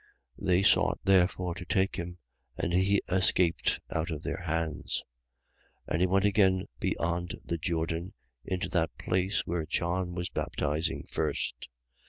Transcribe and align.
10:39. 0.39 0.47
They 0.47 0.63
sought 0.63 0.99
therefore 1.03 1.53
to 1.53 1.63
take 1.63 1.95
him: 1.97 2.17
and 2.57 2.73
he 2.73 3.03
escaped 3.07 3.79
out 3.91 4.09
of 4.09 4.23
their 4.23 4.41
hands. 4.41 5.03
10:40. 5.89 5.93
And 5.93 6.01
he 6.01 6.07
went 6.07 6.25
again 6.25 6.65
beyond 6.79 7.35
the 7.45 7.59
Jordan, 7.59 8.13
into 8.43 8.67
that 8.69 8.89
place 8.97 9.41
where 9.45 9.67
John 9.67 10.13
was 10.15 10.29
baptizing 10.29 11.03
first. 11.03 11.69